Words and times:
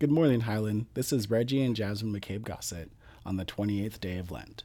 Good 0.00 0.12
morning, 0.12 0.42
Highland. 0.42 0.86
This 0.94 1.12
is 1.12 1.28
Reggie 1.28 1.60
and 1.60 1.74
Jasmine 1.74 2.14
McCabe 2.14 2.44
Gossett 2.44 2.92
on 3.26 3.36
the 3.36 3.44
28th 3.44 3.98
day 3.98 4.16
of 4.18 4.30
Lent. 4.30 4.62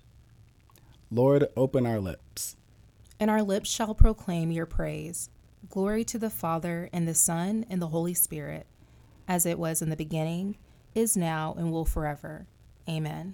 Lord, 1.09 1.47
open 1.57 1.87
our 1.87 1.99
lips. 1.99 2.55
And 3.19 3.31
our 3.31 3.41
lips 3.41 3.67
shall 3.67 3.95
proclaim 3.95 4.51
your 4.51 4.67
praise. 4.67 5.31
Glory 5.71 6.03
to 6.03 6.19
the 6.19 6.29
Father, 6.29 6.87
and 6.93 7.07
the 7.07 7.15
Son, 7.15 7.65
and 7.67 7.81
the 7.81 7.87
Holy 7.87 8.13
Spirit, 8.13 8.67
as 9.27 9.47
it 9.47 9.57
was 9.57 9.81
in 9.81 9.89
the 9.89 9.95
beginning, 9.95 10.55
is 10.93 11.17
now, 11.17 11.55
and 11.57 11.71
will 11.71 11.85
forever. 11.85 12.45
Amen. 12.87 13.33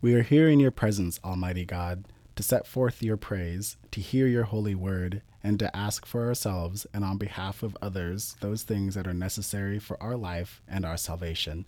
We 0.00 0.14
are 0.14 0.24
here 0.24 0.48
in 0.48 0.58
your 0.58 0.72
presence, 0.72 1.20
Almighty 1.24 1.64
God, 1.64 2.06
to 2.36 2.42
set 2.42 2.66
forth 2.66 3.02
your 3.02 3.16
praise, 3.16 3.76
to 3.90 4.00
hear 4.00 4.26
your 4.26 4.44
holy 4.44 4.74
word, 4.74 5.22
and 5.42 5.58
to 5.58 5.74
ask 5.76 6.06
for 6.06 6.26
ourselves 6.26 6.86
and 6.92 7.04
on 7.04 7.16
behalf 7.16 7.62
of 7.62 7.76
others 7.80 8.36
those 8.40 8.62
things 8.62 8.94
that 8.94 9.06
are 9.06 9.14
necessary 9.14 9.78
for 9.78 10.00
our 10.02 10.16
life 10.16 10.62
and 10.68 10.84
our 10.84 10.96
salvation. 10.96 11.64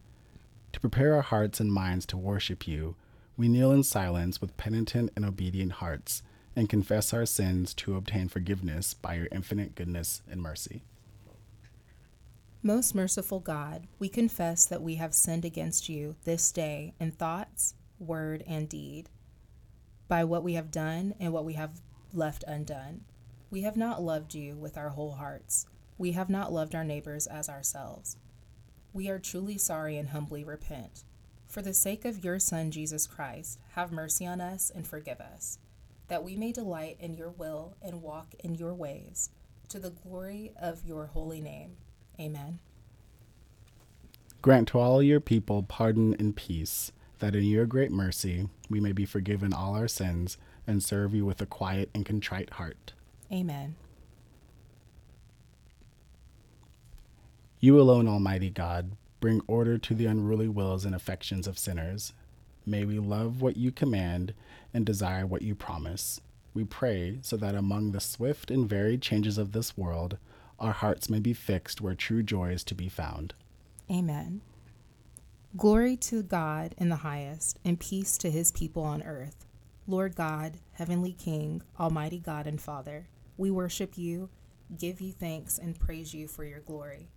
To 0.73 0.81
prepare 0.81 1.15
our 1.15 1.23
hearts 1.23 1.61
and 1.61 1.73
minds 1.73 2.05
to 2.07 2.17
worship 2.17 2.69
you, 2.69 2.97
we 3.37 3.49
kneel 3.49 3.73
in 3.73 3.83
silence 3.83 4.41
with 4.41 4.57
penitent 4.57 5.11
and 5.17 5.25
obedient 5.25 5.73
hearts 5.73 6.23
and 6.55 6.69
confess 6.69 7.15
our 7.15 7.25
sins 7.25 7.73
to 7.73 7.97
obtain 7.97 8.29
forgiveness 8.29 8.93
by 8.95 9.15
your 9.15 9.29
infinite 9.31 9.75
goodness 9.75 10.23
and 10.31 10.43
mercy. 10.43 10.83
Most 12.63 12.95
merciful 12.95 13.39
God, 13.39 13.87
we 14.01 14.09
confess 14.09 14.67
that 14.67 14.83
we 14.83 14.97
have 14.97 15.15
sinned 15.15 15.45
against 15.45 15.89
you 15.89 16.17
this 16.25 16.51
day 16.51 16.95
in 16.99 17.13
thoughts, 17.13 17.75
word, 18.01 18.43
and 18.47 18.69
deed, 18.69 19.09
by 20.09 20.25
what 20.25 20.43
we 20.43 20.55
have 20.55 20.71
done 20.71 21.15
and 21.21 21.33
what 21.33 21.45
we 21.45 21.53
have 21.55 21.81
left 22.13 22.43
undone. 22.49 23.03
We 23.51 23.63
have 23.63 23.77
not 23.77 24.03
loved 24.03 24.35
you 24.35 24.57
with 24.57 24.77
our 24.77 24.91
whole 24.91 25.13
hearts. 25.13 25.67
We 25.97 26.13
have 26.13 26.31
not 26.31 26.53
loved 26.53 26.75
our 26.75 26.85
neighbors 26.85 27.27
as 27.27 27.49
ourselves. 27.49 28.17
We 28.93 29.09
are 29.09 29.19
truly 29.19 29.59
sorry 29.59 29.97
and 29.97 30.09
humbly 30.09 30.45
repent. 30.45 31.05
For 31.47 31.63
the 31.63 31.75
sake 31.75 32.05
of 32.05 32.25
your 32.25 32.39
Son, 32.39 32.71
Jesus 32.71 33.07
Christ, 33.07 33.59
have 33.73 33.93
mercy 33.93 34.27
on 34.27 34.41
us 34.41 34.71
and 34.75 34.87
forgive 34.87 35.21
us, 35.21 35.59
that 36.09 36.23
we 36.23 36.37
may 36.37 36.53
delight 36.53 36.97
in 37.01 37.15
your 37.15 37.31
will 37.31 37.75
and 37.81 38.03
walk 38.03 38.35
in 38.45 38.55
your 38.55 38.75
ways, 38.75 39.31
to 39.69 39.79
the 39.79 39.91
glory 39.91 40.53
of 40.61 40.85
your 40.85 41.07
holy 41.07 41.41
name. 41.41 41.77
Amen. 42.21 42.59
Grant 44.43 44.69
to 44.69 44.79
all 44.79 45.03
your 45.03 45.21
people 45.21 45.63
pardon 45.63 46.15
and 46.19 46.37
peace, 46.37 46.93
that 47.19 47.35
in 47.35 47.45
your 47.45 47.67
great 47.67 47.91
mercy 47.91 48.49
we 48.69 48.81
may 48.81 48.93
be 48.93 49.05
forgiven 49.05 49.53
all 49.53 49.75
our 49.75 49.89
sins 49.89 50.37
and 50.67 50.83
serve 50.83 51.15
you 51.15 51.25
with 51.25 51.41
a 51.41 51.47
quiet 51.47 51.91
and 51.95 52.05
contrite 52.05 52.51
heart. 52.51 52.93
Amen. 53.33 53.77
You 57.61 57.81
alone, 57.81 58.07
Almighty 58.07 58.51
God, 58.51 58.93
bring 59.21 59.41
order 59.49 59.79
to 59.79 59.95
the 59.95 60.07
unruly 60.07 60.49
wills 60.49 60.85
and 60.85 60.95
affections 60.95 61.47
of 61.47 61.59
sinners. 61.59 62.13
May 62.65 62.85
we 62.85 62.99
love 62.99 63.43
what 63.43 63.57
you 63.57 63.73
command 63.73 64.33
and 64.73 64.87
desire 64.87 65.27
what 65.27 65.43
you 65.43 65.55
promise. 65.55 66.21
We 66.55 66.65
pray 66.65 67.19
so 67.23 67.37
that 67.37 67.55
among 67.55 67.93
the 67.93 68.01
swift 68.01 68.51
and 68.51 68.69
varied 68.69 69.03
changes 69.03 69.39
of 69.39 69.53
this 69.53 69.77
world, 69.77 70.19
our 70.61 70.73
hearts 70.73 71.09
may 71.09 71.19
be 71.19 71.33
fixed 71.33 71.81
where 71.81 71.95
true 71.95 72.23
joy 72.23 72.51
is 72.51 72.63
to 72.65 72.75
be 72.75 72.89
found. 72.89 73.35
Amen. 73.91 74.41
Glory 75.57 75.97
to 75.97 76.23
God 76.23 76.75
in 76.77 76.91
the 76.91 76.97
highest, 76.97 77.59
and 77.65 77.81
peace 77.81 78.19
to 78.19 78.31
his 78.31 78.53
people 78.53 78.83
on 78.83 79.03
earth. 79.03 79.47
Lord 79.87 80.15
God, 80.15 80.59
Heavenly 80.73 81.15
King, 81.15 81.63
Almighty 81.81 82.19
God 82.19 82.47
and 82.47 82.61
Father, 82.61 83.09
we 83.39 83.51
worship 83.51 83.97
you, 83.97 84.29
give 84.79 85.01
you 85.01 85.11
thanks, 85.11 85.57
and 85.57 85.81
praise 85.81 86.13
you 86.13 86.29
for 86.29 86.45
your 86.45 86.61
glory. 86.61 87.09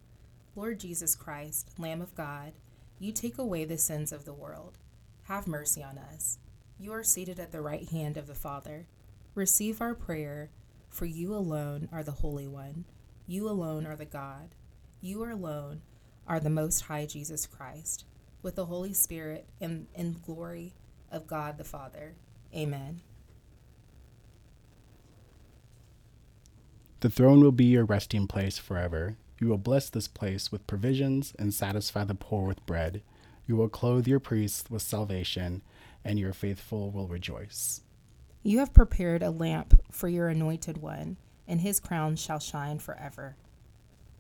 Lord 0.56 0.80
Jesus 0.80 1.14
Christ, 1.14 1.72
Lamb 1.78 2.02
of 2.02 2.16
God, 2.16 2.54
you 3.00 3.12
take 3.12 3.38
away 3.38 3.66
the 3.66 3.78
sins 3.78 4.14
of 4.14 4.24
the 4.24 4.34
world. 4.34 4.78
Have 5.24 5.46
mercy 5.46 5.84
on 5.84 5.98
us. 5.98 6.40
You 6.80 6.94
are 6.94 7.04
seated 7.04 7.38
at 7.38 7.52
the 7.52 7.62
right 7.62 7.88
hand 7.90 8.16
of 8.16 8.28
the 8.28 8.34
Father. 8.34 8.88
Receive 9.36 9.82
our 9.82 9.94
prayer, 9.94 10.52
for 10.90 11.06
you 11.06 11.36
alone 11.36 11.90
are 11.92 12.04
the 12.04 12.12
Holy 12.12 12.48
One. 12.48 12.86
You 13.28 13.50
alone 13.50 13.86
are 13.86 13.98
the 13.98 14.06
God. 14.06 14.56
You 15.02 15.26
alone 15.26 15.82
are 16.26 16.40
the 16.40 16.50
Most 16.50 16.82
High 16.82 17.06
Jesus 17.06 17.46
Christ, 17.46 18.06
with 18.42 18.56
the 18.56 18.66
Holy 18.66 18.94
Spirit 18.94 19.48
and 19.60 19.88
in 19.94 20.18
glory 20.26 20.74
of 21.12 21.28
God 21.28 21.58
the 21.58 21.64
Father. 21.64 22.16
Amen. 22.56 23.02
The 27.02 27.10
throne 27.10 27.42
will 27.42 27.52
be 27.52 27.66
your 27.66 27.86
resting 27.86 28.28
place 28.28 28.58
forever. 28.58 29.18
You 29.40 29.48
will 29.48 29.58
bless 29.58 29.90
this 29.90 30.08
place 30.08 30.52
with 30.52 30.68
provisions 30.68 31.34
and 31.40 31.54
satisfy 31.54 32.04
the 32.04 32.14
poor 32.14 32.46
with 32.46 32.64
bread. 32.68 33.02
You 33.48 33.56
will 33.56 33.70
clothe 33.70 34.08
your 34.08 34.20
priests 34.20 34.70
with 34.70 34.84
salvation, 34.84 35.64
and 36.06 36.20
your 36.20 36.32
faithful 36.32 36.92
will 36.92 37.08
rejoice. 37.08 37.82
You 38.44 38.60
have 38.60 38.74
prepared 38.74 39.24
a 39.24 39.32
lamp 39.32 39.82
for 39.92 40.08
your 40.08 40.28
anointed 40.28 40.78
one, 40.78 41.18
and 41.48 41.62
his 41.62 41.80
crown 41.80 42.16
shall 42.16 42.40
shine 42.40 42.78
forever. 42.78 43.36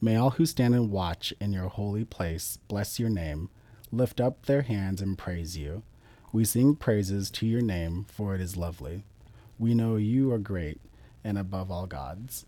May 0.01 0.15
all 0.15 0.31
who 0.31 0.47
stand 0.47 0.73
and 0.73 0.89
watch 0.89 1.33
in 1.39 1.53
your 1.53 1.67
holy 1.67 2.03
place 2.03 2.57
bless 2.67 2.99
your 2.99 3.09
name, 3.09 3.49
lift 3.91 4.21
up 4.21 4.45
their 4.45 4.61
hands 4.63 5.01
and 5.01 5.17
praise 5.17 5.57
you. 5.57 5.83
We 6.31 6.45
sing 6.45 6.75
praises 6.75 7.29
to 7.31 7.45
your 7.45 7.61
name, 7.61 8.05
for 8.09 8.33
it 8.35 8.41
is 8.41 8.55
lovely. 8.55 9.03
We 9.59 9.73
know 9.73 9.97
you 9.97 10.31
are 10.31 10.39
great 10.39 10.79
and 11.23 11.37
above 11.37 11.69
all 11.69 11.87
gods. 11.87 12.45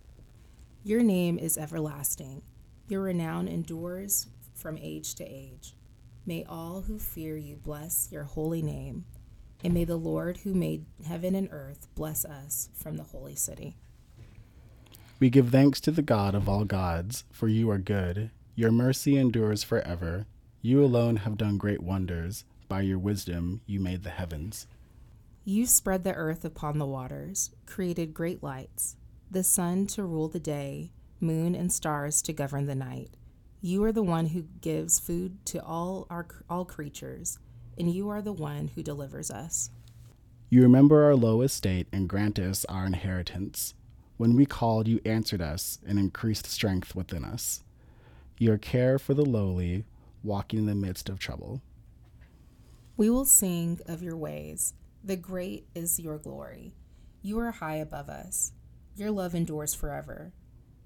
Your 0.83 1.03
name 1.03 1.37
is 1.37 1.57
everlasting. 1.57 2.41
Your 2.87 3.01
renown 3.01 3.47
endures 3.47 4.27
from 4.53 4.77
age 4.77 5.15
to 5.15 5.23
age. 5.23 5.75
May 6.25 6.45
all 6.47 6.81
who 6.81 6.97
fear 6.99 7.35
you 7.37 7.55
bless 7.57 8.09
your 8.11 8.23
holy 8.23 8.61
name, 8.61 9.05
and 9.63 9.73
may 9.73 9.83
the 9.83 9.97
Lord 9.97 10.37
who 10.37 10.53
made 10.53 10.85
heaven 11.05 11.35
and 11.35 11.49
earth 11.51 11.87
bless 11.95 12.23
us 12.23 12.69
from 12.73 12.95
the 12.97 13.03
holy 13.03 13.35
city. 13.35 13.75
We 15.19 15.29
give 15.29 15.49
thanks 15.49 15.79
to 15.81 15.91
the 15.91 16.01
God 16.01 16.35
of 16.35 16.47
all 16.47 16.65
gods, 16.65 17.25
for 17.31 17.47
you 17.47 17.69
are 17.69 17.77
good. 17.77 18.31
Your 18.55 18.71
mercy 18.71 19.17
endures 19.17 19.63
forever. 19.63 20.25
You 20.66 20.81
alone 20.81 21.18
have 21.18 21.38
done 21.38 21.57
great 21.57 21.84
wonders. 21.84 22.46
By 22.69 22.81
your 22.81 22.97
wisdom, 22.97 23.59
you 23.66 23.81
made 23.81 24.03
the 24.03 24.09
heavens. 24.09 24.66
You 25.44 25.66
spread 25.66 26.06
the 26.06 26.13
earth 26.13 26.46
upon 26.46 26.79
the 26.79 26.85
waters, 26.85 27.51
created 27.66 28.13
great 28.13 28.41
lights, 28.41 28.96
the 29.29 29.44
sun 29.44 29.88
to 29.88 30.06
rule 30.06 30.29
the 30.29 30.40
day 30.40 30.94
moon, 31.19 31.53
and 31.53 31.72
stars 31.72 32.22
to 32.22 32.34
govern 32.34 32.66
the 32.66 32.75
night. 32.75 33.09
You 33.62 33.84
are 33.84 33.91
the 33.91 34.03
one 34.03 34.28
who 34.28 34.44
gives 34.62 35.00
food 35.00 35.46
to 35.47 35.63
all 35.63 36.07
our 36.09 36.28
all 36.50 36.66
creatures, 36.66 37.40
and 37.78 37.91
you 37.91 38.09
are 38.09 38.22
the 38.22 38.34
one 38.34 38.69
who 38.69 38.84
delivers 38.84 39.31
us. 39.31 39.69
You 40.50 40.62
remember 40.62 41.03
our 41.03 41.16
low 41.16 41.41
estate 41.41 41.88
and 41.91 42.07
grant 42.07 42.40
us 42.40 42.63
our 42.66 42.85
inheritance. 42.85 43.73
When 44.16 44.35
we 44.35 44.46
called, 44.46 44.88
you 44.88 45.02
answered 45.03 45.41
us 45.41 45.79
and 45.85 46.00
increased 46.00 46.46
strength 46.46 46.96
within 46.96 47.25
us. 47.25 47.63
Your 48.38 48.57
care 48.57 49.00
for 49.00 49.13
the 49.13 49.25
lowly, 49.25 49.85
walking 50.23 50.59
in 50.59 50.66
the 50.66 50.75
midst 50.75 51.09
of 51.09 51.19
trouble. 51.19 51.61
We 52.95 53.09
will 53.09 53.25
sing 53.25 53.79
of 53.88 54.01
your 54.01 54.17
ways. 54.17 54.73
The 55.03 55.16
great 55.16 55.67
is 55.75 56.00
your 56.00 56.17
glory. 56.17 56.75
You 57.22 57.39
are 57.39 57.51
high 57.51 57.75
above 57.75 58.09
us. 58.09 58.53
Your 58.95 59.11
love 59.11 59.35
endures 59.35 59.73
forever. 59.73 60.34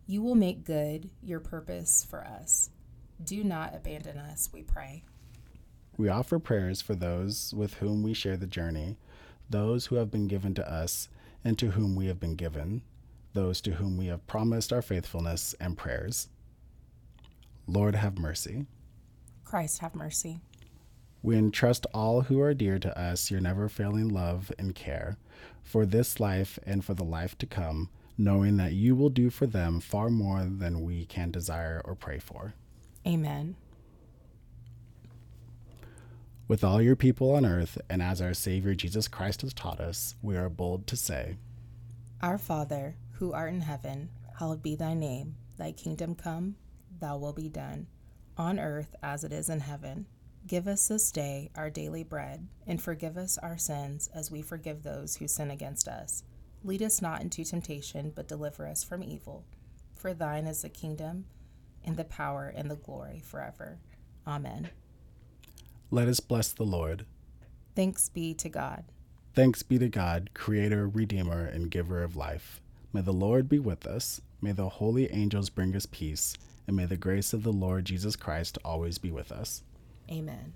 You 0.06 0.22
will 0.22 0.36
make 0.36 0.64
good 0.64 1.10
your 1.22 1.40
purpose 1.40 2.06
for 2.10 2.26
us. 2.26 2.70
Do 3.24 3.44
not 3.44 3.76
abandon 3.76 4.18
us, 4.18 4.50
we 4.54 4.64
pray. 4.64 5.04
We 5.98 6.10
offer 6.10 6.40
prayers 6.40 6.82
for 6.82 6.96
those 6.96 7.54
with 7.56 7.76
whom 7.76 8.04
we 8.04 8.14
share 8.14 8.38
the 8.38 8.48
journey, 8.48 8.98
those 9.50 9.88
who 9.88 9.96
have 9.96 10.12
been 10.12 10.28
given 10.28 10.54
to 10.56 10.72
us 10.72 11.10
and 11.44 11.58
to 11.60 11.72
whom 11.72 11.96
we 11.96 12.08
have 12.08 12.20
been 12.20 12.36
given, 12.36 12.84
those 13.34 13.62
to 13.62 13.72
whom 13.72 13.98
we 13.98 14.08
have 14.08 14.26
promised 14.28 14.72
our 14.72 14.82
faithfulness 14.82 15.56
and 15.60 15.78
prayers. 15.78 16.30
Lord, 17.68 17.96
have 17.96 18.18
mercy. 18.18 18.66
Christ, 19.48 19.80
have 19.80 19.96
mercy. 19.96 20.40
We 21.24 21.38
entrust 21.38 21.86
all 21.94 22.22
who 22.22 22.40
are 22.42 22.54
dear 22.54 22.80
to 22.80 23.00
us 23.00 23.32
your 23.32 23.42
never 23.42 23.70
failing 23.70 24.10
love 24.10 24.52
and 24.60 24.76
care 24.76 25.18
for 25.64 25.86
this 25.86 26.20
life 26.20 26.60
and 26.66 26.84
for 26.86 26.94
the 26.94 27.04
life 27.04 27.38
to 27.40 27.46
come 27.46 27.90
knowing 28.18 28.58
that 28.58 28.74
you 28.74 28.96
will 28.96 29.10
do 29.10 29.30
for 29.30 29.46
them 29.46 29.80
far 29.80 30.10
more 30.10 30.44
than 30.44 30.82
we 30.82 31.06
can 31.06 31.32
desire 31.32 31.82
or 31.86 31.96
pray 31.96 32.18
for. 32.18 32.54
Amen. 33.06 33.56
With 36.48 36.64
all 36.64 36.82
your 36.82 36.96
people 36.96 37.36
on 37.36 37.46
earth, 37.46 37.78
and 37.90 38.02
as 38.02 38.22
our 38.22 38.34
Savior 38.34 38.74
Jesus 38.74 39.08
Christ 39.08 39.42
has 39.42 39.54
taught 39.54 39.80
us, 39.80 40.16
we 40.22 40.38
are 40.38 40.50
bold 40.50 40.88
to 40.88 40.96
say, 40.96 41.38
Our 42.22 42.38
Father, 42.38 42.96
who 43.14 43.34
art 43.34 43.54
in 43.54 43.62
heaven, 43.62 44.10
hallowed 44.40 44.64
be 44.64 44.76
thy 44.76 44.94
name. 44.94 45.36
Thy 45.58 45.72
kingdom 45.74 46.16
come, 46.16 46.56
thy 47.00 47.14
will 47.16 47.34
be 47.34 47.50
done, 47.50 47.88
on 48.38 48.60
earth 48.60 48.96
as 49.02 49.24
it 49.24 49.32
is 49.32 49.50
in 49.50 49.62
heaven. 49.62 50.06
Give 50.46 50.68
us 50.68 50.88
this 50.88 51.12
day 51.12 51.50
our 51.56 51.70
daily 51.70 52.04
bread, 52.04 52.48
and 52.66 52.82
forgive 52.82 53.18
us 53.18 53.38
our 53.40 53.58
sins 53.58 54.10
as 54.14 54.32
we 54.32 54.42
forgive 54.42 54.84
those 54.84 55.18
who 55.18 55.28
sin 55.28 55.52
against 55.52 55.88
us. 55.88 56.24
Lead 56.64 56.82
us 56.82 57.02
not 57.02 57.22
into 57.22 57.44
temptation, 57.44 58.12
but 58.16 58.28
deliver 58.28 58.66
us 58.66 58.84
from 58.84 59.04
evil. 59.04 59.44
For 59.96 60.14
thine 60.14 60.46
is 60.46 60.62
the 60.62 60.70
kingdom, 60.70 61.26
and 61.84 61.98
the 61.98 62.06
power, 62.06 62.54
and 62.56 62.72
the 62.72 62.76
glory 62.76 63.22
forever. 63.26 63.80
Amen. 64.26 64.70
Let 65.92 66.08
us 66.08 66.20
bless 66.20 66.52
the 66.52 66.64
Lord. 66.64 67.06
Thanks 67.76 68.10
be 68.10 68.34
to 68.36 68.50
God. 68.50 68.86
Thanks 69.34 69.64
be 69.64 69.78
to 69.80 69.90
God, 69.90 70.30
Creator, 70.34 70.88
Redeemer, 70.88 71.46
and 71.46 71.70
Giver 71.70 72.04
of 72.04 72.16
life. 72.16 72.62
May 72.94 73.02
the 73.02 73.14
Lord 73.14 73.50
be 73.50 73.60
with 73.60 73.86
us. 73.86 74.22
May 74.42 74.52
the 74.52 74.70
holy 74.70 75.12
angels 75.12 75.50
bring 75.50 75.76
us 75.76 75.86
peace 75.86 76.36
and 76.68 76.76
may 76.76 76.86
the 76.86 76.98
grace 76.98 77.34
of 77.34 77.44
the 77.44 77.54
Lord 77.54 77.86
Jesus 77.86 78.16
Christ 78.16 78.58
always 78.64 78.98
be 78.98 79.10
with 79.10 79.32
us. 79.32 79.64
Amen. 80.12 80.54